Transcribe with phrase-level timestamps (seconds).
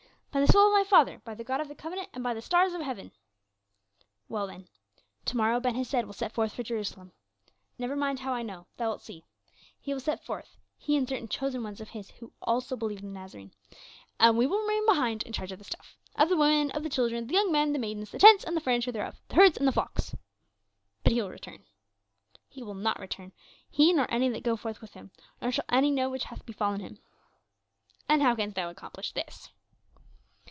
[0.33, 2.41] "By the soul of my father; by the God of the Covenant, and by the
[2.41, 3.11] stars of heaven."
[4.29, 4.69] "Well then,
[5.25, 7.11] to morrow Ben Hesed will set forth for Jerusalem
[7.77, 9.25] never mind how I know, thou wilt see
[9.77, 13.11] he will set forth, he and certain chosen ones of his who also believe on
[13.11, 13.51] the Nazarene;
[14.21, 16.89] and we will remain behind in charge of the stuff of the women, of the
[16.89, 19.67] children, the young men, the maidens, the tents and the furniture thereof, the herds and
[19.67, 20.15] the flocks."
[21.03, 21.65] "But he will return."
[22.47, 23.33] "He will not return,
[23.69, 25.11] he nor any that go forth with him,
[25.41, 26.99] nor shall any know what hath befallen him."
[28.07, 29.49] "And how canst thou accomplish this?"